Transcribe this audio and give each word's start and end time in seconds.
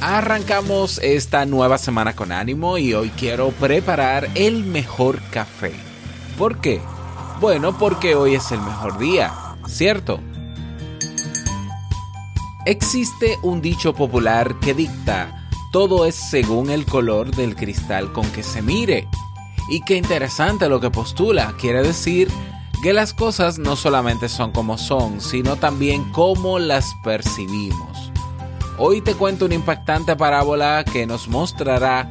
Arrancamos 0.00 0.98
esta 1.02 1.44
nueva 1.44 1.76
semana 1.76 2.14
con 2.14 2.30
ánimo 2.30 2.78
y 2.78 2.94
hoy 2.94 3.10
quiero 3.10 3.50
preparar 3.50 4.28
el 4.36 4.62
mejor 4.64 5.20
café. 5.32 5.72
¿Por 6.38 6.60
qué? 6.60 6.80
Bueno, 7.40 7.76
porque 7.76 8.14
hoy 8.14 8.36
es 8.36 8.52
el 8.52 8.60
mejor 8.60 8.96
día, 8.98 9.34
¿cierto? 9.66 10.20
Existe 12.64 13.38
un 13.42 13.60
dicho 13.60 13.92
popular 13.92 14.60
que 14.60 14.72
dicta, 14.72 15.48
todo 15.72 16.06
es 16.06 16.14
según 16.14 16.70
el 16.70 16.86
color 16.86 17.34
del 17.34 17.56
cristal 17.56 18.12
con 18.12 18.24
que 18.30 18.44
se 18.44 18.62
mire. 18.62 19.08
Y 19.68 19.80
qué 19.84 19.96
interesante 19.96 20.68
lo 20.68 20.80
que 20.80 20.90
postula, 20.90 21.54
quiere 21.58 21.82
decir 21.82 22.30
que 22.84 22.92
las 22.92 23.14
cosas 23.14 23.58
no 23.58 23.74
solamente 23.74 24.28
son 24.28 24.52
como 24.52 24.78
son, 24.78 25.20
sino 25.20 25.56
también 25.56 26.04
cómo 26.12 26.60
las 26.60 26.94
percibimos. 27.02 27.87
Hoy 28.80 29.00
te 29.00 29.14
cuento 29.14 29.46
una 29.46 29.56
impactante 29.56 30.14
parábola 30.14 30.84
que 30.84 31.04
nos 31.04 31.26
mostrará 31.26 32.08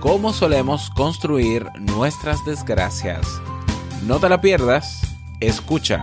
cómo 0.00 0.32
solemos 0.32 0.90
construir 0.90 1.68
nuestras 1.78 2.44
desgracias. 2.44 3.40
No 4.02 4.18
te 4.18 4.28
la 4.28 4.40
pierdas, 4.40 5.00
escucha. 5.38 6.02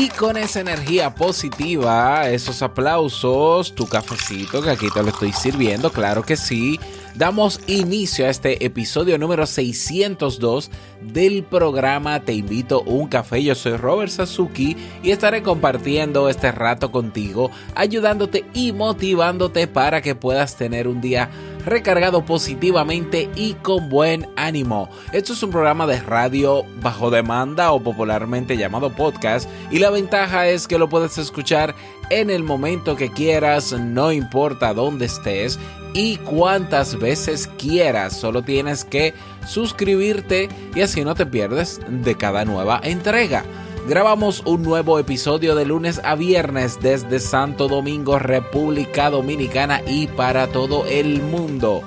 Y 0.00 0.10
con 0.10 0.36
esa 0.36 0.60
energía 0.60 1.12
positiva, 1.12 2.30
esos 2.30 2.62
aplausos, 2.62 3.74
tu 3.74 3.88
cafecito 3.88 4.62
que 4.62 4.70
aquí 4.70 4.86
te 4.94 5.02
lo 5.02 5.08
estoy 5.08 5.32
sirviendo, 5.32 5.90
claro 5.90 6.22
que 6.22 6.36
sí. 6.36 6.78
Damos 7.16 7.58
inicio 7.66 8.24
a 8.24 8.28
este 8.28 8.64
episodio 8.64 9.18
número 9.18 9.44
602 9.44 10.70
del 11.02 11.42
programa 11.42 12.20
Te 12.20 12.32
invito 12.32 12.84
a 12.86 12.88
un 12.88 13.08
café. 13.08 13.42
Yo 13.42 13.56
soy 13.56 13.76
Robert 13.76 14.12
Sasuki 14.12 14.76
y 15.02 15.10
estaré 15.10 15.42
compartiendo 15.42 16.28
este 16.28 16.52
rato 16.52 16.92
contigo, 16.92 17.50
ayudándote 17.74 18.44
y 18.54 18.70
motivándote 18.70 19.66
para 19.66 20.00
que 20.00 20.14
puedas 20.14 20.54
tener 20.54 20.86
un 20.86 21.00
día 21.00 21.28
recargado 21.64 22.24
positivamente 22.24 23.30
y 23.34 23.54
con 23.54 23.88
buen 23.88 24.28
ánimo. 24.36 24.88
Esto 25.12 25.32
es 25.32 25.42
un 25.42 25.50
programa 25.50 25.86
de 25.86 26.00
radio 26.00 26.64
bajo 26.82 27.10
demanda 27.10 27.72
o 27.72 27.82
popularmente 27.82 28.56
llamado 28.56 28.90
podcast 28.90 29.48
y 29.70 29.78
la 29.78 29.90
ventaja 29.90 30.48
es 30.48 30.68
que 30.68 30.78
lo 30.78 30.88
puedes 30.88 31.18
escuchar 31.18 31.74
en 32.10 32.30
el 32.30 32.42
momento 32.42 32.96
que 32.96 33.10
quieras, 33.10 33.72
no 33.72 34.12
importa 34.12 34.74
dónde 34.74 35.06
estés 35.06 35.58
y 35.94 36.16
cuántas 36.18 36.98
veces 36.98 37.48
quieras. 37.58 38.16
Solo 38.16 38.42
tienes 38.42 38.84
que 38.84 39.14
suscribirte 39.46 40.48
y 40.74 40.80
así 40.80 41.04
no 41.04 41.14
te 41.14 41.26
pierdes 41.26 41.80
de 41.88 42.14
cada 42.16 42.44
nueva 42.44 42.80
entrega. 42.82 43.44
Grabamos 43.88 44.42
un 44.44 44.64
nuevo 44.64 44.98
episodio 44.98 45.54
de 45.54 45.64
lunes 45.64 45.98
a 46.04 46.14
viernes 46.14 46.78
desde 46.82 47.18
Santo 47.20 47.68
Domingo, 47.68 48.18
República 48.18 49.08
Dominicana 49.08 49.80
y 49.86 50.08
para 50.08 50.48
todo 50.48 50.84
el 50.84 51.22
mundo. 51.22 51.80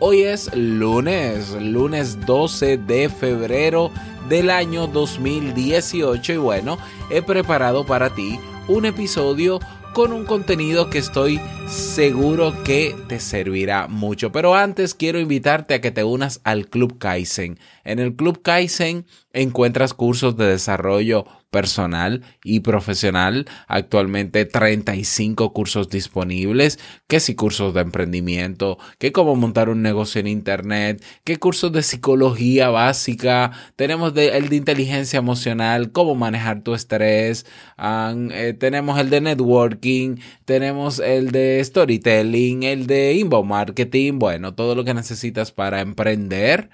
Hoy 0.00 0.22
es 0.22 0.52
lunes, 0.56 1.52
lunes 1.52 2.26
12 2.26 2.78
de 2.78 3.08
febrero 3.08 3.92
del 4.28 4.50
año 4.50 4.88
2018 4.88 6.32
y 6.32 6.36
bueno, 6.36 6.78
he 7.10 7.22
preparado 7.22 7.86
para 7.86 8.10
ti 8.10 8.40
un 8.66 8.84
episodio 8.84 9.60
con 9.96 10.12
un 10.12 10.26
contenido 10.26 10.90
que 10.90 10.98
estoy 10.98 11.40
seguro 11.68 12.64
que 12.64 12.94
te 13.08 13.20
servirá 13.20 13.86
mucho. 13.86 14.32
Pero 14.32 14.54
antes 14.54 14.94
quiero 14.94 15.20
invitarte 15.20 15.74
a 15.74 15.80
que 15.80 15.92
te 15.92 16.02
unas 16.02 16.40
al 16.42 16.66
Club 16.66 16.98
Kaizen. 16.98 17.58
En 17.86 18.00
el 18.00 18.16
Club 18.16 18.42
Kaizen 18.42 19.06
encuentras 19.32 19.94
cursos 19.94 20.36
de 20.36 20.46
desarrollo 20.46 21.24
personal 21.50 22.22
y 22.42 22.60
profesional. 22.60 23.46
Actualmente 23.68 24.44
35 24.44 25.52
cursos 25.52 25.88
disponibles, 25.88 26.78
que 27.06 27.20
si 27.20 27.34
cursos 27.34 27.72
de 27.74 27.80
emprendimiento, 27.82 28.76
que 28.98 29.12
cómo 29.12 29.36
montar 29.36 29.68
un 29.68 29.82
negocio 29.82 30.20
en 30.20 30.26
internet, 30.26 31.02
que 31.24 31.38
cursos 31.38 31.72
de 31.72 31.82
psicología 31.82 32.70
básica, 32.70 33.52
tenemos 33.76 34.14
el 34.16 34.48
de 34.48 34.56
inteligencia 34.56 35.18
emocional, 35.18 35.92
cómo 35.92 36.14
manejar 36.14 36.62
tu 36.62 36.74
estrés, 36.74 37.46
eh, 37.78 38.54
tenemos 38.58 38.98
el 38.98 39.10
de 39.10 39.20
networking, 39.20 40.16
tenemos 40.44 40.98
el 40.98 41.30
de 41.30 41.62
storytelling, 41.64 42.64
el 42.64 42.86
de 42.86 43.14
inbound 43.14 43.48
marketing, 43.48 44.18
bueno, 44.18 44.54
todo 44.54 44.74
lo 44.74 44.84
que 44.84 44.92
necesitas 44.92 45.52
para 45.52 45.80
emprender 45.80 46.68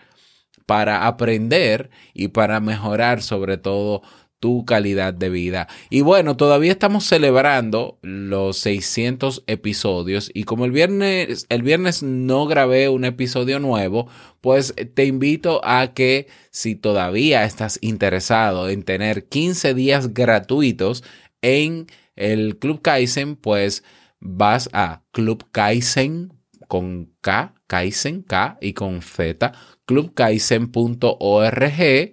para 0.67 1.07
aprender 1.07 1.91
y 2.15 2.29
para 2.29 2.61
mejorar 2.61 3.23
sobre 3.23 3.57
todo 3.59 4.03
tu 4.43 4.65
calidad 4.65 5.15
de 5.15 5.31
vida. 5.31 5.69
Y 5.89 6.01
bueno, 6.01 6.37
todavía 6.37 6.73
estamos 6.73 7.05
celebrando 7.05 8.01
los 8.03 8.59
600 8.59 9.45
episodios 9.47 10.33
y 10.35 10.43
como 10.43 10.65
el 10.65 10.73
viernes, 10.73 11.47
el 11.49 11.63
viernes 11.63 12.03
no 12.03 12.47
grabé 12.47 12.89
un 12.89 13.05
episodio 13.05 13.61
nuevo, 13.61 14.09
pues 14.41 14.75
te 14.95 15.05
invito 15.05 15.61
a 15.63 15.95
que 15.95 16.27
si 16.51 16.75
todavía 16.75 17.45
estás 17.45 17.79
interesado 17.83 18.69
en 18.69 18.83
tener 18.83 19.29
15 19.29 19.75
días 19.75 20.13
gratuitos 20.13 21.05
en 21.41 21.87
el 22.17 22.59
Club 22.59 22.83
Kaizen, 22.83 23.37
pues 23.37 23.85
vas 24.19 24.69
a 24.73 25.03
Club 25.13 25.47
Kaizen 25.53 26.33
con 26.67 27.13
K, 27.21 27.55
Kaizen, 27.73 28.21
K 28.21 28.59
y 28.61 28.75
con 28.75 29.01
Z, 29.01 29.51
clubkaizen.org 29.87 32.13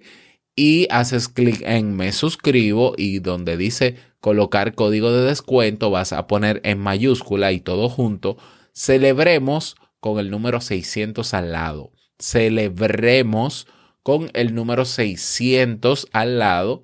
y 0.56 0.86
haces 0.88 1.28
clic 1.28 1.60
en 1.66 1.94
me 1.94 2.12
suscribo 2.12 2.94
y 2.96 3.18
donde 3.18 3.58
dice 3.58 3.96
colocar 4.20 4.74
código 4.74 5.12
de 5.12 5.26
descuento 5.26 5.90
vas 5.90 6.14
a 6.14 6.26
poner 6.26 6.62
en 6.64 6.78
mayúscula 6.78 7.52
y 7.52 7.60
todo 7.60 7.90
junto, 7.90 8.38
celebremos 8.72 9.76
con 10.00 10.18
el 10.18 10.30
número 10.30 10.62
600 10.62 11.34
al 11.34 11.52
lado. 11.52 11.92
Celebremos 12.18 13.66
con 14.02 14.30
el 14.32 14.54
número 14.54 14.86
600 14.86 16.08
al 16.12 16.38
lado 16.38 16.80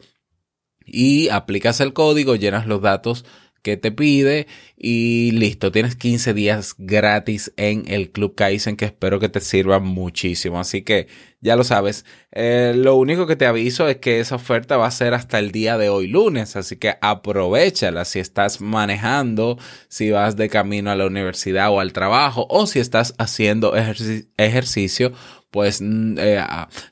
y 0.85 1.31
aplicas 1.31 1.81
el 1.81 1.95
código, 1.95 2.37
llenas 2.37 2.67
los 2.67 2.83
datos 2.83 3.25
que 3.67 3.77
te 3.77 3.91
pide 3.91 4.47
y 4.77 5.33
listo, 5.33 5.73
tienes 5.73 5.97
15 5.97 6.35
días 6.35 6.77
gratis 6.79 7.53
en 7.57 7.83
el 7.89 8.13
Club 8.13 8.37
Kaizen 8.37 8.77
que 8.77 8.85
espero 8.85 9.19
que 9.19 9.29
te 9.29 9.41
sirva 9.41 9.81
muchísimo. 9.81 10.61
Así 10.61 10.83
que 10.83 11.09
ya 11.41 11.57
lo 11.57 11.65
sabes, 11.65 12.05
eh, 12.31 12.75
lo 12.77 12.95
único 12.95 13.27
que 13.27 13.35
te 13.35 13.45
aviso 13.45 13.89
es 13.89 13.97
que 13.97 14.21
esa 14.21 14.37
oferta 14.37 14.77
va 14.77 14.87
a 14.87 14.93
ser 14.93 15.15
hasta 15.15 15.41
el 15.41 15.51
día 15.51 15.79
de 15.79 15.89
hoy 15.89 16.07
lunes, 16.07 16.55
así 16.55 16.77
que 16.77 16.95
aprovechala 17.01 18.05
si 18.05 18.21
estás 18.21 18.61
manejando, 18.61 19.59
si 19.89 20.13
vas 20.13 20.37
de 20.37 20.49
camino 20.49 20.93
a 20.93 20.97
la 20.97 21.07
universidad 21.07 21.71
o 21.73 21.81
al 21.81 21.93
trabajo 21.93 22.47
o 22.49 22.69
si 22.69 22.79
estás 22.79 23.17
haciendo 23.19 23.75
ejercicio 23.77 25.13
pues 25.51 25.81
mm, 25.81 26.19
eh, 26.19 26.45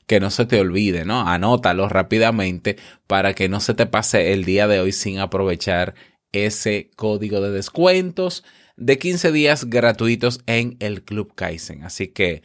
que 0.07 0.19
no 0.19 0.31
se 0.31 0.45
te 0.45 0.59
olvide, 0.59 1.05
¿no? 1.05 1.27
Anótalo 1.27 1.87
rápidamente 1.87 2.77
para 3.05 3.33
que 3.33 3.47
no 3.47 3.59
se 3.59 3.75
te 3.75 3.85
pase 3.85 4.33
el 4.33 4.43
día 4.43 4.67
de 4.67 4.79
hoy 4.79 4.91
sin 4.91 5.19
aprovechar 5.19 5.93
ese 6.35 6.91
código 6.95 7.41
de 7.41 7.51
descuentos 7.51 8.43
de 8.77 8.97
15 8.97 9.31
días 9.31 9.69
gratuitos 9.69 10.41
en 10.45 10.77
el 10.79 11.03
Club 11.03 11.33
Kaizen. 11.35 11.83
Así 11.83 12.09
que 12.09 12.43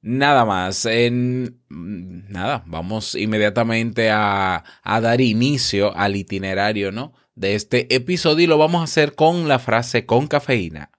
nada 0.00 0.44
más, 0.44 0.86
en, 0.86 1.60
nada, 1.68 2.64
vamos 2.66 3.14
inmediatamente 3.14 4.10
a, 4.10 4.64
a 4.82 5.00
dar 5.00 5.20
inicio 5.20 5.96
al 5.96 6.16
itinerario 6.16 6.92
¿no? 6.92 7.12
de 7.34 7.54
este 7.54 7.94
episodio 7.94 8.44
y 8.44 8.48
lo 8.48 8.58
vamos 8.58 8.80
a 8.80 8.84
hacer 8.84 9.14
con 9.14 9.48
la 9.48 9.58
frase 9.58 10.06
con 10.06 10.26
cafeína. 10.26 10.90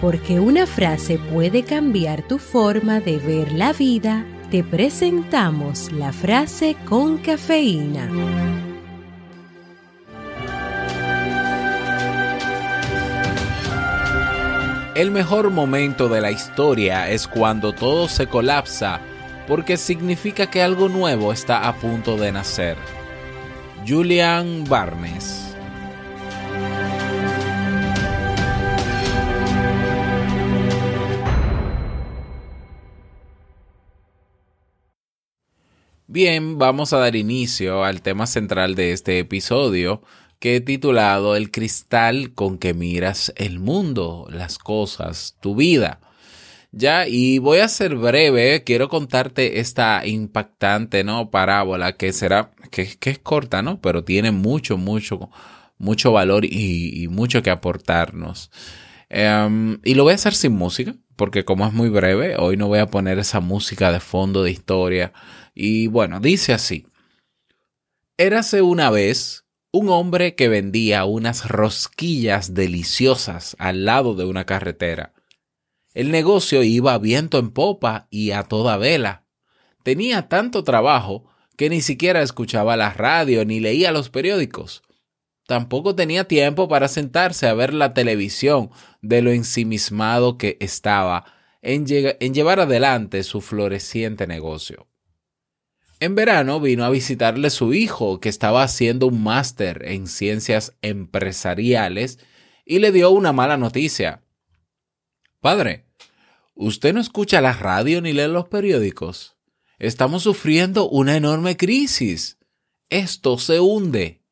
porque 0.00 0.40
una 0.40 0.66
frase 0.66 1.18
puede 1.18 1.62
cambiar 1.62 2.26
tu 2.26 2.38
forma 2.38 3.00
de 3.00 3.18
ver 3.18 3.52
la 3.52 3.72
vida, 3.72 4.24
te 4.50 4.64
presentamos 4.64 5.92
la 5.92 6.12
frase 6.12 6.76
con 6.88 7.18
cafeína. 7.18 8.69
El 14.96 15.12
mejor 15.12 15.50
momento 15.50 16.08
de 16.08 16.20
la 16.20 16.32
historia 16.32 17.08
es 17.10 17.28
cuando 17.28 17.72
todo 17.72 18.08
se 18.08 18.26
colapsa 18.26 19.00
porque 19.46 19.76
significa 19.76 20.50
que 20.50 20.62
algo 20.62 20.88
nuevo 20.88 21.32
está 21.32 21.68
a 21.68 21.76
punto 21.76 22.16
de 22.16 22.32
nacer. 22.32 22.76
Julian 23.86 24.64
Barnes 24.68 25.50
Bien, 36.08 36.58
vamos 36.58 36.92
a 36.92 36.98
dar 36.98 37.14
inicio 37.14 37.84
al 37.84 38.02
tema 38.02 38.26
central 38.26 38.74
de 38.74 38.90
este 38.90 39.20
episodio 39.20 40.02
que 40.40 40.56
he 40.56 40.60
titulado 40.60 41.36
El 41.36 41.50
cristal 41.52 42.32
con 42.34 42.58
que 42.58 42.74
miras 42.74 43.32
el 43.36 43.60
mundo, 43.60 44.26
las 44.30 44.58
cosas, 44.58 45.36
tu 45.40 45.54
vida. 45.54 46.00
Ya, 46.72 47.06
y 47.08 47.38
voy 47.38 47.58
a 47.58 47.68
ser 47.68 47.96
breve, 47.96 48.62
quiero 48.64 48.88
contarte 48.88 49.60
esta 49.60 50.06
impactante, 50.06 51.04
¿no? 51.04 51.30
Parábola 51.30 51.96
que 51.96 52.12
será, 52.12 52.52
que, 52.70 52.96
es 53.00 53.18
corta, 53.18 53.62
¿no? 53.62 53.80
Pero 53.80 54.04
tiene 54.04 54.30
mucho, 54.30 54.78
mucho, 54.78 55.30
mucho 55.78 56.12
valor 56.12 56.44
y, 56.44 57.08
mucho 57.10 57.42
que 57.42 57.50
aportarnos. 57.50 58.50
Em, 59.08 59.78
y 59.84 59.94
lo 59.94 60.04
voy 60.04 60.12
a 60.12 60.14
hacer 60.14 60.34
sin 60.34 60.52
música, 60.52 60.94
porque 61.16 61.44
como 61.44 61.66
es 61.66 61.72
muy 61.72 61.90
breve, 61.90 62.36
hoy 62.38 62.56
no 62.56 62.68
voy 62.68 62.78
a 62.78 62.86
poner 62.86 63.18
esa 63.18 63.40
música 63.40 63.92
de 63.92 64.00
fondo 64.00 64.42
de 64.42 64.52
historia 64.52 65.12
y 65.54 65.88
bueno, 65.88 66.20
dice 66.20 66.52
así. 66.54 66.86
Érase 68.16 68.62
una 68.62 68.90
vez 68.90 69.44
un 69.72 69.88
hombre 69.88 70.34
que 70.34 70.48
vendía 70.48 71.04
unas 71.04 71.48
rosquillas 71.48 72.54
deliciosas 72.54 73.54
al 73.58 73.84
lado 73.84 74.14
de 74.14 74.24
una 74.24 74.44
carretera. 74.44 75.12
El 75.94 76.10
negocio 76.10 76.62
iba 76.62 76.98
viento 76.98 77.38
en 77.38 77.50
popa 77.50 78.08
y 78.10 78.32
a 78.32 78.44
toda 78.44 78.76
vela. 78.76 79.24
Tenía 79.82 80.28
tanto 80.28 80.64
trabajo 80.64 81.30
que 81.56 81.68
ni 81.68 81.80
siquiera 81.82 82.22
escuchaba 82.22 82.76
la 82.76 82.90
radio 82.92 83.44
ni 83.44 83.60
leía 83.60 83.92
los 83.92 84.08
periódicos. 84.08 84.82
Tampoco 85.46 85.94
tenía 85.94 86.24
tiempo 86.24 86.68
para 86.68 86.88
sentarse 86.88 87.48
a 87.48 87.54
ver 87.54 87.74
la 87.74 87.92
televisión 87.92 88.70
de 89.02 89.22
lo 89.22 89.30
ensimismado 89.30 90.38
que 90.38 90.56
estaba 90.60 91.24
en, 91.62 91.86
en 91.88 92.34
llevar 92.34 92.60
adelante 92.60 93.22
su 93.24 93.40
floreciente 93.40 94.26
negocio. 94.26 94.89
En 96.00 96.14
verano 96.14 96.60
vino 96.60 96.86
a 96.86 96.90
visitarle 96.90 97.50
su 97.50 97.74
hijo, 97.74 98.20
que 98.20 98.30
estaba 98.30 98.62
haciendo 98.62 99.06
un 99.06 99.22
máster 99.22 99.82
en 99.86 100.06
ciencias 100.06 100.74
empresariales, 100.80 102.18
y 102.64 102.78
le 102.78 102.90
dio 102.90 103.10
una 103.10 103.34
mala 103.34 103.58
noticia. 103.58 104.24
Padre, 105.40 105.84
¿usted 106.54 106.94
no 106.94 107.00
escucha 107.00 107.42
la 107.42 107.52
radio 107.52 108.00
ni 108.00 108.14
lee 108.14 108.28
los 108.28 108.48
periódicos? 108.48 109.36
Estamos 109.78 110.22
sufriendo 110.22 110.88
una 110.88 111.16
enorme 111.16 111.58
crisis. 111.58 112.38
Esto 112.88 113.36
se 113.36 113.60
hunde. 113.60 114.22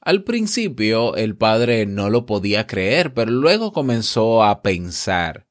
Al 0.00 0.24
principio 0.24 1.16
el 1.16 1.36
padre 1.36 1.84
no 1.84 2.08
lo 2.08 2.24
podía 2.24 2.66
creer, 2.66 3.12
pero 3.12 3.30
luego 3.30 3.74
comenzó 3.74 4.42
a 4.42 4.62
pensar. 4.62 5.46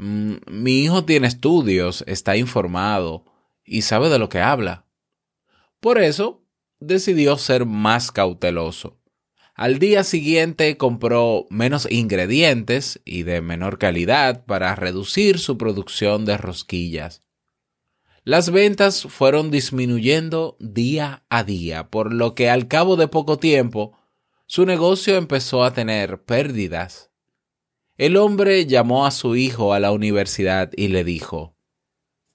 Mm, 0.00 0.34
mi 0.48 0.82
hijo 0.82 1.04
tiene 1.04 1.28
estudios, 1.28 2.02
está 2.06 2.36
informado, 2.36 3.24
y 3.70 3.82
sabe 3.82 4.08
de 4.08 4.18
lo 4.18 4.28
que 4.28 4.40
habla. 4.40 4.84
Por 5.78 6.02
eso 6.02 6.42
decidió 6.80 7.38
ser 7.38 7.66
más 7.66 8.10
cauteloso. 8.10 8.98
Al 9.54 9.78
día 9.78 10.02
siguiente 10.02 10.76
compró 10.76 11.46
menos 11.50 11.86
ingredientes 11.88 13.00
y 13.04 13.22
de 13.22 13.40
menor 13.40 13.78
calidad 13.78 14.44
para 14.44 14.74
reducir 14.74 15.38
su 15.38 15.56
producción 15.56 16.24
de 16.24 16.36
rosquillas. 16.36 17.22
Las 18.24 18.50
ventas 18.50 19.04
fueron 19.04 19.52
disminuyendo 19.52 20.56
día 20.58 21.22
a 21.28 21.44
día, 21.44 21.90
por 21.90 22.12
lo 22.12 22.34
que 22.34 22.50
al 22.50 22.66
cabo 22.66 22.96
de 22.96 23.06
poco 23.06 23.38
tiempo 23.38 23.96
su 24.46 24.66
negocio 24.66 25.16
empezó 25.16 25.62
a 25.62 25.72
tener 25.72 26.24
pérdidas. 26.24 27.12
El 27.96 28.16
hombre 28.16 28.66
llamó 28.66 29.06
a 29.06 29.12
su 29.12 29.36
hijo 29.36 29.74
a 29.74 29.78
la 29.78 29.92
universidad 29.92 30.72
y 30.74 30.88
le 30.88 31.04
dijo, 31.04 31.54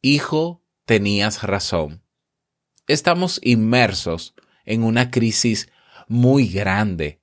Hijo, 0.02 0.65
tenías 0.86 1.44
razón. 1.44 2.02
Estamos 2.88 3.40
inmersos 3.44 4.36
en 4.64 4.84
una 4.84 5.12
crisis 5.12 5.70
muy 6.08 6.48
grande. 6.48 7.20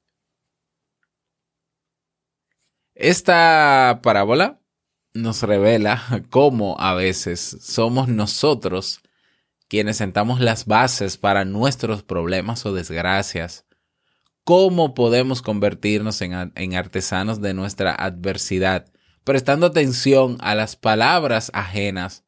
Esta 2.95 4.01
parábola 4.03 4.61
nos 5.15 5.43
revela 5.43 6.25
cómo 6.31 6.77
a 6.79 6.95
veces 6.95 7.59
somos 7.61 8.09
nosotros 8.09 9.01
quienes 9.69 9.97
sentamos 9.97 10.41
las 10.41 10.67
bases 10.67 11.17
para 11.17 11.45
nuestros 11.45 12.03
problemas 12.03 12.67
o 12.67 12.75
desgracias. 12.75 13.65
Cómo 14.45 14.95
podemos 14.95 15.41
convertirnos 15.41 16.21
en, 16.21 16.53
en 16.55 16.75
artesanos 16.75 17.41
de 17.41 17.55
nuestra 17.55 17.95
adversidad, 17.95 18.93
prestando 19.25 19.67
atención 19.67 20.37
a 20.41 20.55
las 20.55 20.77
palabras 20.77 21.51
ajenas 21.55 22.22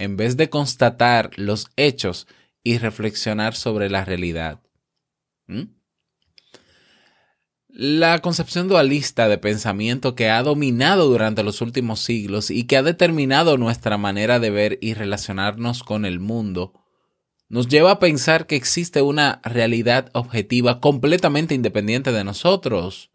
en 0.00 0.16
vez 0.16 0.36
de 0.36 0.48
constatar 0.48 1.30
los 1.36 1.68
hechos 1.76 2.26
y 2.64 2.78
reflexionar 2.78 3.54
sobre 3.54 3.90
la 3.90 4.04
realidad. 4.04 4.60
¿Mm? 5.46 5.64
La 7.68 8.18
concepción 8.18 8.66
dualista 8.66 9.28
de 9.28 9.38
pensamiento 9.38 10.14
que 10.14 10.28
ha 10.28 10.42
dominado 10.42 11.06
durante 11.06 11.44
los 11.44 11.60
últimos 11.60 12.00
siglos 12.00 12.50
y 12.50 12.64
que 12.64 12.76
ha 12.76 12.82
determinado 12.82 13.58
nuestra 13.58 13.96
manera 13.96 14.40
de 14.40 14.50
ver 14.50 14.78
y 14.80 14.94
relacionarnos 14.94 15.84
con 15.84 16.04
el 16.04 16.18
mundo, 16.18 16.72
nos 17.48 17.68
lleva 17.68 17.92
a 17.92 17.98
pensar 17.98 18.46
que 18.46 18.56
existe 18.56 19.02
una 19.02 19.40
realidad 19.44 20.10
objetiva 20.14 20.80
completamente 20.80 21.54
independiente 21.54 22.10
de 22.10 22.24
nosotros. 22.24 23.10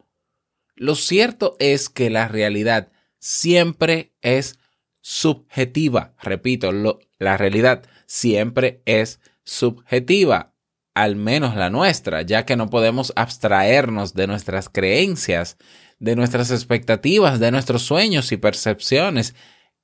Lo 0.75 0.95
cierto 0.95 1.55
es 1.59 1.89
que 1.89 2.09
la 2.09 2.27
realidad 2.27 2.91
siempre 3.19 4.13
es 4.21 4.59
subjetiva. 5.07 6.15
Repito, 6.19 6.71
la 7.19 7.37
realidad 7.37 7.83
siempre 8.07 8.81
es 8.85 9.19
subjetiva, 9.43 10.55
al 10.95 11.15
menos 11.15 11.55
la 11.55 11.69
nuestra, 11.69 12.23
ya 12.23 12.43
que 12.43 12.55
no 12.55 12.71
podemos 12.71 13.13
abstraernos 13.15 14.15
de 14.15 14.25
nuestras 14.25 14.67
creencias, 14.67 15.57
de 15.99 16.15
nuestras 16.15 16.49
expectativas, 16.49 17.39
de 17.39 17.51
nuestros 17.51 17.83
sueños 17.83 18.31
y 18.31 18.37
percepciones 18.37 19.35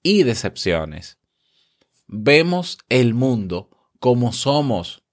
y 0.02 0.24
decepciones. 0.24 1.20
Vemos 2.08 2.80
el 2.90 3.14
mundo 3.14 3.70
como 4.00 4.34
somos. 4.34 5.04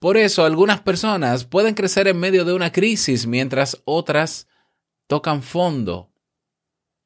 Por 0.00 0.18
eso 0.18 0.44
algunas 0.44 0.82
personas 0.82 1.46
pueden 1.46 1.72
crecer 1.72 2.08
en 2.08 2.20
medio 2.20 2.44
de 2.44 2.52
una 2.52 2.70
crisis 2.70 3.26
mientras 3.26 3.80
otras 3.86 4.48
tocan 5.06 5.42
fondo 5.42 6.11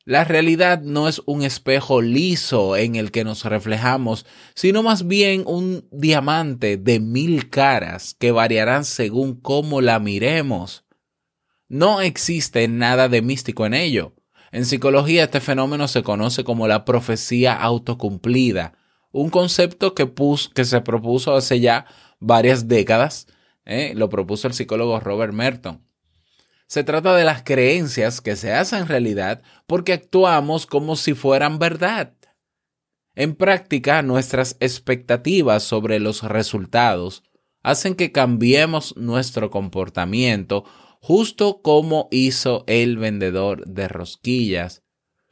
la 0.06 0.22
realidad 0.22 0.82
no 0.82 1.08
es 1.08 1.20
un 1.26 1.42
espejo 1.42 2.00
liso 2.00 2.76
en 2.76 2.94
el 2.94 3.10
que 3.10 3.24
nos 3.24 3.44
reflejamos, 3.44 4.24
sino 4.54 4.84
más 4.84 5.08
bien 5.08 5.42
un 5.46 5.88
diamante 5.90 6.76
de 6.76 7.00
mil 7.00 7.50
caras 7.50 8.14
que 8.14 8.30
variarán 8.30 8.84
según 8.84 9.34
cómo 9.34 9.80
la 9.80 9.98
miremos. 9.98 10.84
No 11.68 12.00
existe 12.00 12.68
nada 12.68 13.08
de 13.08 13.20
místico 13.20 13.66
en 13.66 13.74
ello. 13.74 14.14
En 14.52 14.64
psicología 14.64 15.24
este 15.24 15.40
fenómeno 15.40 15.88
se 15.88 16.04
conoce 16.04 16.44
como 16.44 16.68
la 16.68 16.84
profecía 16.84 17.54
autocumplida, 17.54 18.74
un 19.10 19.28
concepto 19.28 19.94
que, 19.94 20.08
se 20.64 20.80
propuso 20.82 21.34
hace 21.34 21.58
ya 21.58 21.86
varias 22.20 22.68
décadas, 22.68 23.26
¿eh? 23.64 23.92
lo 23.96 24.08
propuso 24.08 24.46
el 24.46 24.54
psicólogo 24.54 25.00
Robert 25.00 25.32
Merton. 25.32 25.85
Se 26.66 26.82
trata 26.82 27.14
de 27.14 27.24
las 27.24 27.42
creencias 27.42 28.20
que 28.20 28.36
se 28.36 28.52
hacen 28.52 28.88
realidad 28.88 29.42
porque 29.66 29.92
actuamos 29.92 30.66
como 30.66 30.96
si 30.96 31.14
fueran 31.14 31.58
verdad. 31.58 32.14
En 33.14 33.34
práctica, 33.34 34.02
nuestras 34.02 34.56
expectativas 34.60 35.62
sobre 35.62 36.00
los 36.00 36.22
resultados 36.22 37.22
hacen 37.62 37.94
que 37.94 38.12
cambiemos 38.12 38.96
nuestro 38.96 39.50
comportamiento 39.50 40.64
justo 41.00 41.62
como 41.62 42.08
hizo 42.10 42.64
el 42.66 42.98
vendedor 42.98 43.64
de 43.66 43.88
rosquillas, 43.88 44.82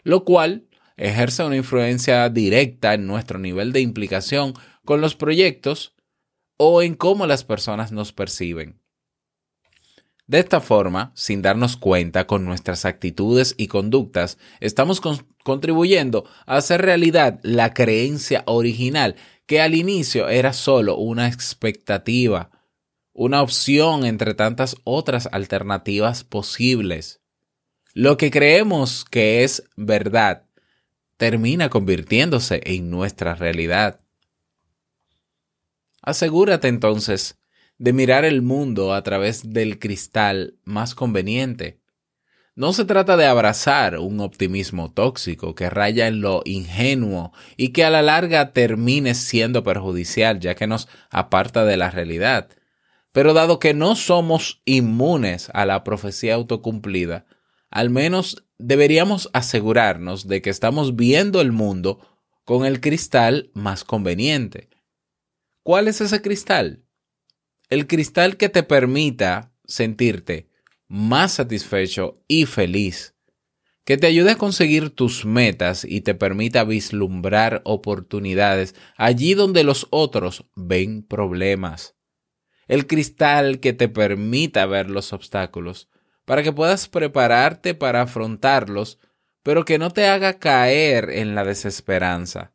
lo 0.02 0.24
cual 0.24 0.68
ejerce 0.96 1.42
una 1.44 1.56
influencia 1.56 2.28
directa 2.28 2.94
en 2.94 3.06
nuestro 3.06 3.38
nivel 3.38 3.72
de 3.72 3.80
implicación 3.80 4.54
con 4.84 5.00
los 5.00 5.16
proyectos 5.16 5.94
o 6.56 6.82
en 6.82 6.94
cómo 6.94 7.26
las 7.26 7.44
personas 7.44 7.90
nos 7.90 8.12
perciben. 8.12 8.83
De 10.26 10.38
esta 10.38 10.60
forma, 10.60 11.12
sin 11.14 11.42
darnos 11.42 11.76
cuenta 11.76 12.26
con 12.26 12.44
nuestras 12.46 12.86
actitudes 12.86 13.54
y 13.58 13.66
conductas, 13.66 14.38
estamos 14.60 15.02
contribuyendo 15.42 16.24
a 16.46 16.56
hacer 16.56 16.80
realidad 16.80 17.40
la 17.42 17.74
creencia 17.74 18.42
original 18.46 19.16
que 19.46 19.60
al 19.60 19.74
inicio 19.74 20.28
era 20.28 20.54
solo 20.54 20.96
una 20.96 21.28
expectativa, 21.28 22.50
una 23.12 23.42
opción 23.42 24.06
entre 24.06 24.32
tantas 24.32 24.76
otras 24.84 25.28
alternativas 25.30 26.24
posibles. 26.24 27.20
Lo 27.92 28.16
que 28.16 28.30
creemos 28.30 29.04
que 29.04 29.44
es 29.44 29.62
verdad 29.76 30.46
termina 31.18 31.68
convirtiéndose 31.68 32.62
en 32.64 32.90
nuestra 32.90 33.34
realidad. 33.34 34.00
Asegúrate 36.00 36.68
entonces 36.68 37.38
de 37.78 37.92
mirar 37.92 38.24
el 38.24 38.42
mundo 38.42 38.94
a 38.94 39.02
través 39.02 39.52
del 39.52 39.78
cristal 39.78 40.58
más 40.64 40.94
conveniente. 40.94 41.80
No 42.56 42.72
se 42.72 42.84
trata 42.84 43.16
de 43.16 43.26
abrazar 43.26 43.98
un 43.98 44.20
optimismo 44.20 44.92
tóxico 44.92 45.56
que 45.56 45.70
raya 45.70 46.06
en 46.06 46.20
lo 46.20 46.42
ingenuo 46.44 47.32
y 47.56 47.70
que 47.70 47.84
a 47.84 47.90
la 47.90 48.00
larga 48.00 48.52
termine 48.52 49.14
siendo 49.14 49.64
perjudicial 49.64 50.38
ya 50.38 50.54
que 50.54 50.68
nos 50.68 50.88
aparta 51.10 51.64
de 51.64 51.76
la 51.76 51.90
realidad. 51.90 52.48
Pero 53.10 53.32
dado 53.32 53.58
que 53.58 53.74
no 53.74 53.96
somos 53.96 54.62
inmunes 54.64 55.50
a 55.52 55.66
la 55.66 55.82
profecía 55.82 56.34
autocumplida, 56.34 57.26
al 57.70 57.90
menos 57.90 58.44
deberíamos 58.58 59.30
asegurarnos 59.32 60.28
de 60.28 60.40
que 60.40 60.50
estamos 60.50 60.94
viendo 60.94 61.40
el 61.40 61.50
mundo 61.50 61.98
con 62.44 62.64
el 62.64 62.80
cristal 62.80 63.50
más 63.52 63.82
conveniente. 63.82 64.68
¿Cuál 65.64 65.88
es 65.88 66.00
ese 66.00 66.22
cristal? 66.22 66.83
El 67.68 67.86
cristal 67.86 68.36
que 68.36 68.48
te 68.48 68.62
permita 68.62 69.52
sentirte 69.64 70.48
más 70.88 71.32
satisfecho 71.32 72.22
y 72.28 72.46
feliz, 72.46 73.14
que 73.84 73.96
te 73.96 74.06
ayude 74.06 74.32
a 74.32 74.38
conseguir 74.38 74.90
tus 74.90 75.24
metas 75.24 75.84
y 75.84 76.02
te 76.02 76.14
permita 76.14 76.64
vislumbrar 76.64 77.62
oportunidades 77.64 78.74
allí 78.96 79.34
donde 79.34 79.64
los 79.64 79.86
otros 79.90 80.46
ven 80.54 81.02
problemas. 81.02 81.96
El 82.66 82.86
cristal 82.86 83.60
que 83.60 83.72
te 83.72 83.88
permita 83.88 84.66
ver 84.66 84.90
los 84.90 85.12
obstáculos, 85.12 85.88
para 86.24 86.42
que 86.42 86.52
puedas 86.52 86.88
prepararte 86.88 87.74
para 87.74 88.02
afrontarlos, 88.02 88.98
pero 89.42 89.64
que 89.64 89.78
no 89.78 89.90
te 89.90 90.06
haga 90.06 90.38
caer 90.38 91.10
en 91.10 91.34
la 91.34 91.44
desesperanza. 91.44 92.54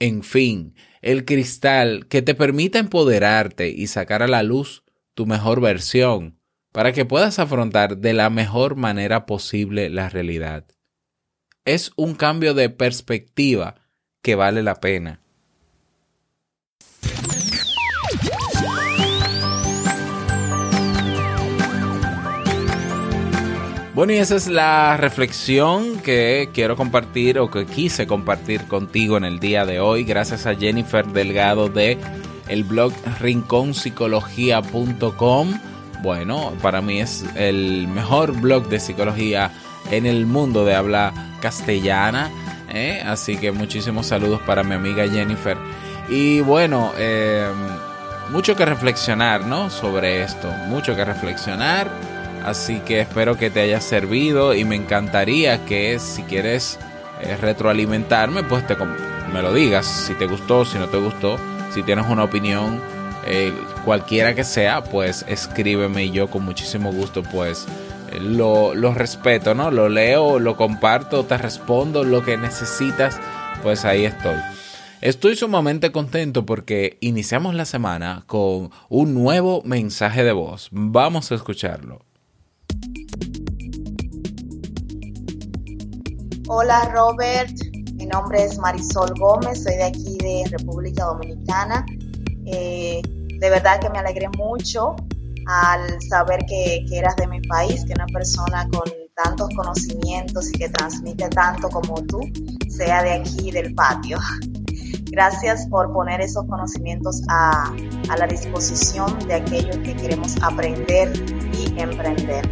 En 0.00 0.24
fin, 0.24 0.74
el 1.04 1.26
cristal 1.26 2.06
que 2.08 2.22
te 2.22 2.34
permita 2.34 2.78
empoderarte 2.78 3.68
y 3.68 3.88
sacar 3.88 4.22
a 4.22 4.26
la 4.26 4.42
luz 4.42 4.84
tu 5.12 5.26
mejor 5.26 5.60
versión 5.60 6.40
para 6.72 6.92
que 6.92 7.04
puedas 7.04 7.38
afrontar 7.38 7.98
de 7.98 8.14
la 8.14 8.30
mejor 8.30 8.74
manera 8.74 9.26
posible 9.26 9.90
la 9.90 10.08
realidad. 10.08 10.64
Es 11.66 11.92
un 11.96 12.14
cambio 12.14 12.54
de 12.54 12.70
perspectiva 12.70 13.74
que 14.22 14.34
vale 14.34 14.62
la 14.62 14.80
pena. 14.80 15.20
Bueno, 23.94 24.12
y 24.12 24.16
esa 24.16 24.34
es 24.34 24.48
la 24.48 24.96
reflexión 24.96 26.00
que 26.00 26.50
quiero 26.52 26.74
compartir 26.74 27.38
o 27.38 27.48
que 27.48 27.64
quise 27.64 28.08
compartir 28.08 28.66
contigo 28.66 29.16
en 29.16 29.24
el 29.24 29.38
día 29.38 29.64
de 29.64 29.78
hoy. 29.78 30.02
Gracias 30.02 30.46
a 30.46 30.56
Jennifer 30.56 31.06
Delgado 31.06 31.68
de 31.68 31.96
el 32.48 32.64
blog 32.64 32.92
rinconpsicología.com. 33.20 35.60
Bueno, 36.02 36.52
para 36.60 36.80
mí 36.80 37.00
es 37.00 37.24
el 37.36 37.86
mejor 37.86 38.32
blog 38.32 38.68
de 38.68 38.80
psicología 38.80 39.52
en 39.92 40.06
el 40.06 40.26
mundo 40.26 40.64
de 40.64 40.74
habla 40.74 41.36
castellana. 41.40 42.32
¿eh? 42.70 43.00
Así 43.06 43.36
que 43.36 43.52
muchísimos 43.52 44.06
saludos 44.06 44.40
para 44.44 44.64
mi 44.64 44.74
amiga 44.74 45.06
Jennifer. 45.06 45.56
Y 46.08 46.40
bueno, 46.40 46.90
eh, 46.98 47.46
mucho 48.32 48.56
que 48.56 48.64
reflexionar, 48.64 49.46
¿no? 49.46 49.70
Sobre 49.70 50.24
esto, 50.24 50.50
mucho 50.66 50.96
que 50.96 51.04
reflexionar 51.04 52.13
Así 52.44 52.80
que 52.80 53.00
espero 53.00 53.38
que 53.38 53.48
te 53.48 53.60
haya 53.60 53.80
servido 53.80 54.54
y 54.54 54.64
me 54.64 54.76
encantaría 54.76 55.64
que 55.64 55.98
si 55.98 56.22
quieres 56.24 56.78
eh, 57.22 57.36
retroalimentarme, 57.40 58.42
pues 58.42 58.66
te, 58.66 58.76
me 59.32 59.40
lo 59.40 59.52
digas, 59.54 59.86
si 59.86 60.14
te 60.14 60.26
gustó, 60.26 60.66
si 60.66 60.78
no 60.78 60.88
te 60.88 60.98
gustó, 60.98 61.38
si 61.72 61.82
tienes 61.82 62.06
una 62.06 62.24
opinión, 62.24 62.82
eh, 63.26 63.50
cualquiera 63.86 64.34
que 64.34 64.44
sea, 64.44 64.84
pues 64.84 65.24
escríbeme 65.26 66.04
y 66.04 66.10
yo 66.10 66.28
con 66.28 66.44
muchísimo 66.44 66.92
gusto 66.92 67.22
pues 67.22 67.66
eh, 68.12 68.20
lo, 68.20 68.74
lo 68.74 68.92
respeto, 68.92 69.54
¿no? 69.54 69.70
Lo 69.70 69.88
leo, 69.88 70.38
lo 70.38 70.56
comparto, 70.58 71.24
te 71.24 71.38
respondo 71.38 72.04
lo 72.04 72.22
que 72.22 72.36
necesitas, 72.36 73.18
pues 73.62 73.86
ahí 73.86 74.04
estoy. 74.04 74.36
Estoy 75.00 75.36
sumamente 75.36 75.92
contento 75.92 76.44
porque 76.44 76.98
iniciamos 77.00 77.54
la 77.54 77.64
semana 77.64 78.24
con 78.26 78.70
un 78.90 79.14
nuevo 79.14 79.62
mensaje 79.64 80.24
de 80.24 80.32
voz. 80.32 80.68
Vamos 80.72 81.32
a 81.32 81.34
escucharlo. 81.34 82.04
Hola 86.46 86.90
Robert, 86.92 87.52
mi 87.94 88.04
nombre 88.04 88.44
es 88.44 88.58
Marisol 88.58 89.14
Gómez, 89.18 89.62
soy 89.62 89.76
de 89.76 89.84
aquí 89.84 90.18
de 90.18 90.44
República 90.50 91.06
Dominicana. 91.06 91.86
Eh, 92.44 93.00
de 93.38 93.50
verdad 93.50 93.80
que 93.80 93.88
me 93.88 93.98
alegré 93.98 94.28
mucho 94.36 94.94
al 95.46 96.02
saber 96.02 96.44
que, 96.46 96.84
que, 96.86 96.98
eras 96.98 97.16
de 97.16 97.28
mi 97.28 97.40
país, 97.40 97.86
que 97.86 97.94
una 97.94 98.04
persona 98.08 98.68
con 98.70 98.82
tantos 99.14 99.48
conocimientos 99.56 100.50
y 100.50 100.58
que 100.58 100.68
transmite 100.68 101.30
tanto 101.30 101.70
como 101.70 101.94
tú 102.02 102.20
sea 102.68 103.02
de 103.02 103.12
aquí 103.12 103.50
del 103.50 103.74
patio. 103.74 104.18
Gracias 105.12 105.66
por 105.68 105.94
poner 105.94 106.20
esos 106.20 106.44
conocimientos 106.44 107.22
a, 107.30 107.72
a 108.10 108.16
la 108.18 108.26
disposición 108.26 109.18
de 109.28 109.34
aquellos 109.34 109.78
que 109.78 109.96
queremos 109.96 110.34
aprender 110.42 111.10
y 111.54 111.80
emprender. 111.80 112.46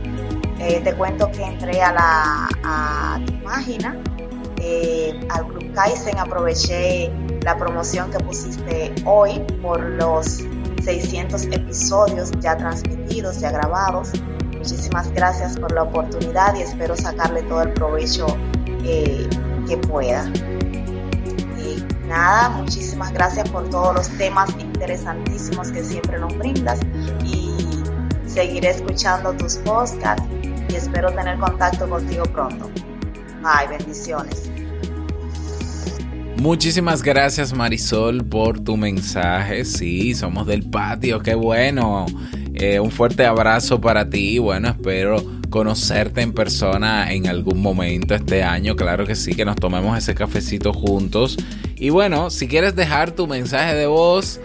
Eh, 0.61 0.81
te 0.83 0.95
cuento 0.95 1.31
que 1.33 1.43
entré 1.43 1.83
a, 1.83 1.93
la, 1.93 2.49
a 2.65 3.21
página, 3.73 3.97
eh, 4.59 5.19
al 5.31 5.47
Club 5.47 5.73
Kaizen, 5.75 6.19
aproveché 6.19 7.11
la 7.43 7.57
promoción 7.57 8.11
que 8.11 8.19
pusiste 8.19 8.95
hoy 9.05 9.41
por 9.61 9.81
los 9.81 10.41
600 10.83 11.45
episodios 11.47 12.31
ya 12.41 12.57
transmitidos, 12.57 13.41
ya 13.41 13.51
grabados. 13.51 14.11
Muchísimas 14.53 15.11
gracias 15.13 15.59
por 15.59 15.73
la 15.73 15.85
oportunidad 15.85 16.55
y 16.55 16.63
espero 16.63 16.97
sacarle 16.97 17.43
todo 17.43 17.63
el 17.63 17.73
provecho 17.73 18.27
eh, 18.85 19.29
que 19.69 19.77
pueda. 19.77 20.31
Y 21.59 21.85
nada, 22.07 22.51
muchísimas 22.51 23.13
gracias 23.13 23.49
por 23.51 23.69
todos 23.71 23.95
los 23.95 24.09
temas 24.19 24.51
interesantísimos 24.61 25.73
que 25.73 25.83
siempre 25.83 26.19
nos 26.19 26.37
brindas 26.39 26.79
y 27.25 27.57
seguiré 28.27 28.71
escuchando 28.71 29.33
tus 29.35 29.57
podcasts 29.59 30.25
y 30.69 30.77
espero 30.77 31.13
tener 31.13 31.39
contacto 31.39 31.89
contigo 31.89 32.25
pronto. 32.25 32.71
Bendiciones. 33.69 34.51
Muchísimas 36.37 37.03
gracias 37.03 37.53
Marisol 37.53 38.25
por 38.25 38.61
tu 38.61 38.77
mensaje. 38.77 39.65
Sí, 39.65 40.15
somos 40.15 40.47
del 40.47 40.69
patio, 40.69 41.21
qué 41.21 41.35
bueno. 41.35 42.07
Eh, 42.55 42.81
un 42.81 42.91
fuerte 42.91 43.25
abrazo 43.27 43.81
para 43.81 44.09
ti. 44.09 44.39
Bueno, 44.39 44.69
espero 44.69 45.25
conocerte 45.51 46.23
en 46.23 46.33
persona 46.33 47.13
en 47.13 47.29
algún 47.29 47.61
momento 47.61 48.15
este 48.15 48.43
año. 48.43 48.75
Claro 48.75 49.07
que 49.07 49.15
sí, 49.15 49.35
que 49.35 49.45
nos 49.45 49.57
tomemos 49.57 49.97
ese 49.97 50.15
cafecito 50.15 50.73
juntos. 50.73 51.37
Y 51.77 51.91
bueno, 51.91 52.31
si 52.31 52.49
quieres 52.49 52.75
dejar 52.75 53.13
tu 53.13 53.27
mensaje 53.27 53.75
de 53.75 53.87
voz, 53.87 54.41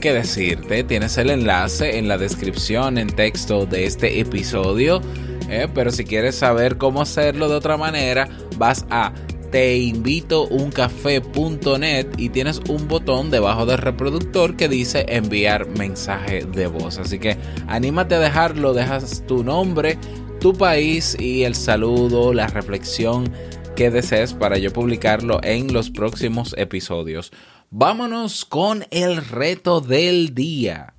qué 0.00 0.12
decirte, 0.12 0.84
tienes 0.84 1.16
el 1.18 1.30
enlace 1.30 1.98
en 1.98 2.08
la 2.08 2.18
descripción 2.18 2.98
en 2.98 3.08
texto 3.08 3.66
de 3.66 3.86
este 3.86 4.20
episodio. 4.20 5.00
¿Eh? 5.48 5.68
pero 5.72 5.90
si 5.90 6.04
quieres 6.04 6.36
saber 6.36 6.78
cómo 6.78 7.02
hacerlo 7.02 7.48
de 7.48 7.56
otra 7.56 7.76
manera, 7.76 8.28
vas 8.56 8.86
a 8.90 9.12
teinvitouncafé.net 9.54 12.06
y 12.16 12.30
tienes 12.30 12.60
un 12.68 12.88
botón 12.88 13.30
debajo 13.30 13.66
del 13.66 13.78
reproductor 13.78 14.56
que 14.56 14.68
dice 14.68 15.06
enviar 15.08 15.68
mensaje 15.78 16.44
de 16.44 16.66
voz. 16.66 16.98
Así 16.98 17.20
que 17.20 17.38
anímate 17.68 18.16
a 18.16 18.20
dejarlo, 18.20 18.74
dejas 18.74 19.22
tu 19.28 19.44
nombre, 19.44 19.96
tu 20.40 20.54
país 20.54 21.16
y 21.20 21.44
el 21.44 21.54
saludo, 21.54 22.34
la 22.34 22.48
reflexión 22.48 23.32
que 23.76 23.92
desees 23.92 24.34
para 24.34 24.58
yo 24.58 24.72
publicarlo 24.72 25.38
en 25.44 25.72
los 25.72 25.90
próximos 25.90 26.56
episodios. 26.58 27.30
Vámonos 27.70 28.44
con 28.44 28.84
el 28.90 29.24
reto 29.24 29.80
del 29.80 30.34
día. 30.34 30.94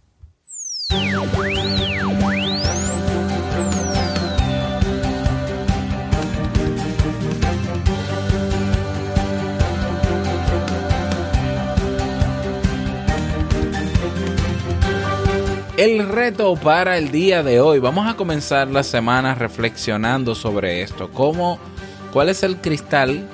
El 15.77 16.08
reto 16.08 16.55
para 16.55 16.98
el 16.98 17.12
día 17.12 17.44
de 17.44 17.60
hoy. 17.60 17.79
Vamos 17.79 18.08
a 18.08 18.15
comenzar 18.15 18.70
la 18.70 18.82
semana 18.82 19.36
reflexionando 19.36 20.34
sobre 20.34 20.82
esto. 20.82 21.12
¿Cómo, 21.12 21.60
¿Cuál 22.13 22.29
es 22.29 22.44
el 22.44 22.55
cristal? 22.62 23.27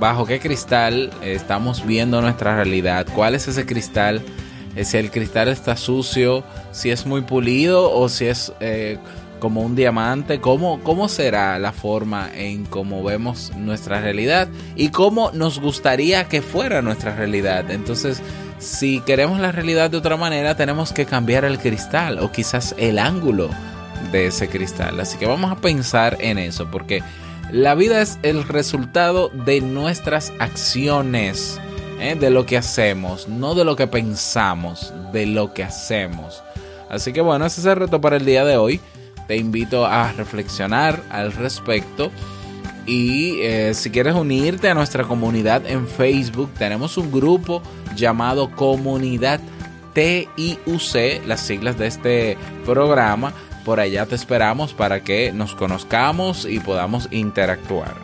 ¿Bajo 0.00 0.24
qué 0.24 0.40
cristal 0.40 1.10
estamos 1.22 1.84
viendo 1.86 2.22
nuestra 2.22 2.56
realidad? 2.56 3.06
¿Cuál 3.14 3.34
es 3.34 3.48
ese 3.48 3.66
cristal? 3.66 4.22
Si 4.82 4.96
el 4.96 5.10
cristal 5.10 5.48
está 5.48 5.76
sucio, 5.76 6.42
si 6.72 6.90
es 6.90 7.04
muy 7.04 7.20
pulido 7.20 7.92
o 7.92 8.08
si 8.08 8.26
es 8.28 8.50
eh, 8.60 8.96
como 9.38 9.60
un 9.60 9.76
diamante. 9.76 10.40
¿Cómo, 10.40 10.80
¿Cómo 10.82 11.06
será 11.10 11.58
la 11.58 11.72
forma 11.72 12.30
en 12.34 12.64
cómo 12.64 13.04
vemos 13.04 13.52
nuestra 13.58 14.00
realidad? 14.00 14.48
Y 14.74 14.88
cómo 14.88 15.32
nos 15.32 15.60
gustaría 15.60 16.28
que 16.28 16.40
fuera 16.40 16.80
nuestra 16.80 17.14
realidad. 17.14 17.70
Entonces, 17.70 18.22
si 18.58 19.00
queremos 19.00 19.40
la 19.40 19.52
realidad 19.52 19.90
de 19.90 19.96
otra 19.96 20.16
manera, 20.16 20.56
tenemos 20.56 20.92
que 20.92 21.06
cambiar 21.06 21.44
el 21.44 21.58
cristal 21.58 22.18
o 22.18 22.32
quizás 22.32 22.74
el 22.78 22.98
ángulo 22.98 23.50
de 24.12 24.26
ese 24.26 24.48
cristal. 24.48 25.00
Así 25.00 25.18
que 25.18 25.26
vamos 25.26 25.50
a 25.50 25.56
pensar 25.56 26.16
en 26.20 26.38
eso, 26.38 26.70
porque 26.70 27.02
la 27.50 27.74
vida 27.74 28.00
es 28.00 28.18
el 28.22 28.44
resultado 28.44 29.28
de 29.28 29.60
nuestras 29.60 30.32
acciones, 30.38 31.60
¿eh? 32.00 32.16
de 32.18 32.30
lo 32.30 32.46
que 32.46 32.56
hacemos, 32.56 33.28
no 33.28 33.54
de 33.54 33.64
lo 33.64 33.76
que 33.76 33.86
pensamos, 33.86 34.92
de 35.12 35.26
lo 35.26 35.52
que 35.52 35.62
hacemos. 35.62 36.42
Así 36.88 37.12
que 37.12 37.20
bueno, 37.20 37.46
ese 37.46 37.60
es 37.60 37.66
el 37.66 37.76
reto 37.76 38.00
para 38.00 38.16
el 38.16 38.24
día 38.24 38.44
de 38.44 38.56
hoy. 38.56 38.80
Te 39.26 39.36
invito 39.36 39.86
a 39.86 40.12
reflexionar 40.12 41.02
al 41.10 41.32
respecto 41.32 42.10
y 42.86 43.40
eh, 43.40 43.72
si 43.74 43.90
quieres 43.90 44.14
unirte 44.14 44.68
a 44.68 44.74
nuestra 44.74 45.04
comunidad 45.04 45.66
en 45.66 45.88
Facebook, 45.88 46.50
tenemos 46.58 46.98
un 46.98 47.10
grupo 47.10 47.62
llamado 47.94 48.50
Comunidad 48.50 49.40
TIUC, 49.94 51.26
las 51.26 51.40
siglas 51.40 51.78
de 51.78 51.86
este 51.86 52.38
programa. 52.64 53.32
Por 53.64 53.80
allá 53.80 54.06
te 54.06 54.14
esperamos 54.14 54.74
para 54.74 55.00
que 55.00 55.32
nos 55.32 55.54
conozcamos 55.54 56.44
y 56.44 56.60
podamos 56.60 57.08
interactuar. 57.10 58.03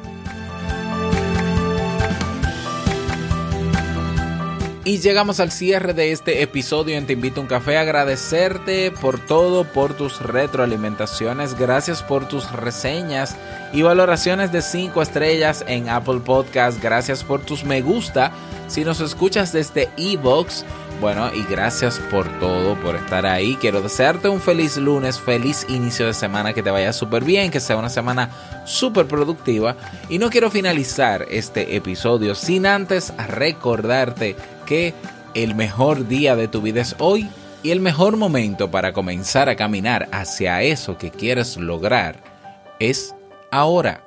Y 4.83 4.99
llegamos 4.99 5.41
al 5.41 5.53
cierre 5.53 5.93
de 5.93 6.11
este 6.11 6.41
episodio 6.41 6.97
en 6.97 7.07
Te 7.07 7.13
Invito 7.13 7.41
a 7.41 7.43
un 7.43 7.49
Café. 7.49 7.77
Agradecerte 7.77 8.91
por 8.91 9.19
todo, 9.19 9.65
por 9.65 9.93
tus 9.93 10.23
retroalimentaciones. 10.23 11.59
Gracias 11.59 12.03
por 12.03 12.27
tus 12.27 12.51
reseñas 12.51 13.37
y 13.75 13.83
valoraciones 13.83 14.53
de 14.53 14.63
5 14.63 15.03
estrellas 15.03 15.67
en 15.69 15.91
Apple 15.91 16.21
Podcast. 16.21 16.83
Gracias 16.83 17.23
por 17.23 17.43
tus 17.43 17.63
me 17.63 17.83
gusta. 17.83 18.33
Si 18.69 18.83
nos 18.83 19.01
escuchas 19.01 19.53
desde 19.53 19.91
Evox, 19.99 20.65
bueno, 21.01 21.31
y 21.35 21.45
gracias 21.45 21.99
por 21.99 22.29
todo, 22.39 22.77
por 22.77 22.95
estar 22.95 23.25
ahí. 23.25 23.57
Quiero 23.57 23.81
desearte 23.81 24.29
un 24.29 24.41
feliz 24.41 24.77
lunes, 24.77 25.19
feliz 25.19 25.65
inicio 25.69 26.07
de 26.07 26.13
semana, 26.13 26.53
que 26.53 26.63
te 26.63 26.71
vaya 26.71 26.93
súper 26.93 27.25
bien, 27.25 27.51
que 27.51 27.59
sea 27.59 27.77
una 27.77 27.89
semana 27.89 28.31
súper 28.67 29.07
productiva. 29.07 29.77
Y 30.11 30.19
no 30.19 30.29
quiero 30.29 30.51
finalizar 30.51 31.27
este 31.31 31.75
episodio 31.77 32.35
sin 32.35 32.67
antes 32.67 33.15
recordarte 33.17 34.37
que 34.67 34.93
el 35.35 35.55
mejor 35.55 36.07
día 36.07 36.37
de 36.37 36.49
tu 36.49 36.61
vida 36.61 36.83
es 36.83 36.95
hoy 36.99 37.29
y 37.63 37.71
el 37.71 37.81
mejor 37.81 38.17
momento 38.17 38.71
para 38.71 38.93
comenzar 38.93 39.49
a 39.49 39.57
caminar 39.57 40.09
hacia 40.13 40.63
eso 40.63 40.99
que 40.99 41.11
quieres 41.11 41.57
lograr 41.57 42.23
es 42.79 43.15
ahora. 43.51 44.05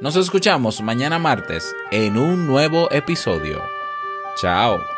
Nos 0.00 0.16
escuchamos 0.16 0.80
mañana 0.80 1.18
martes 1.18 1.74
en 1.90 2.18
un 2.18 2.46
nuevo 2.46 2.90
episodio. 2.90 3.62
Chao. 4.36 4.97